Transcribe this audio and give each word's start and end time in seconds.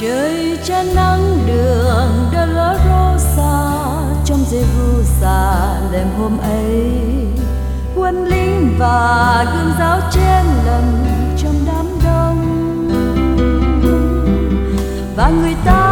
trời 0.00 0.58
cha 0.64 0.82
nắng 0.94 1.38
đường 1.46 2.28
đã 2.32 2.46
lỡ 2.46 2.78
rosa 2.84 3.72
trong 4.24 4.44
Jerusa 4.50 5.52
đêm 5.92 6.06
hôm 6.18 6.38
ấy. 6.38 6.90
Quân 7.96 8.24
lính 8.24 8.76
và 8.78 9.44
gương 9.54 9.72
giáo 9.78 10.00
chen 10.12 10.44
lần 10.66 11.04
trong 11.38 11.54
đám 11.66 11.86
đông. 12.04 12.40
Và 15.16 15.28
người 15.28 15.54
ta 15.64 15.85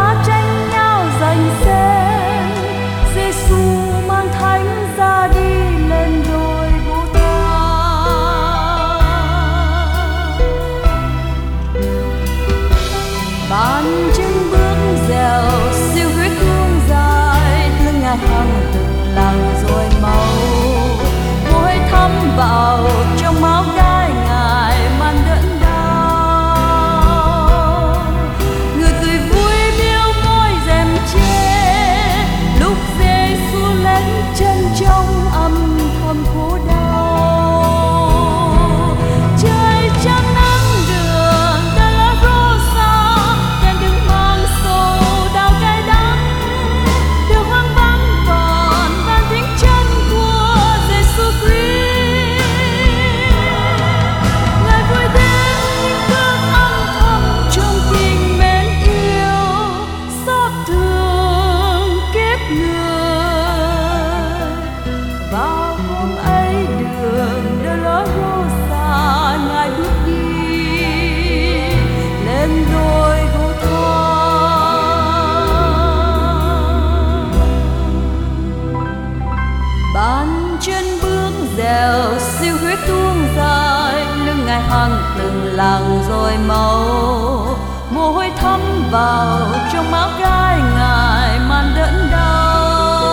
tuyết 82.75 82.87
tuông 82.87 83.27
dài 83.37 84.05
lưng 84.25 84.45
ngài 84.45 84.61
hàng 84.61 85.15
từng 85.17 85.55
làng 85.55 86.03
rồi 86.09 86.31
màu 86.47 87.57
mồ 87.91 88.11
hôi 88.11 88.31
thấm 88.37 88.61
vào 88.91 89.39
trong 89.73 89.91
máu 89.91 90.09
gai 90.19 90.59
ngài 90.77 91.39
màn 91.39 91.73
đẫn 91.75 92.09
đau. 92.11 93.05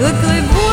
Người 0.00 0.12
cười 0.22 0.40
vui 0.40 0.67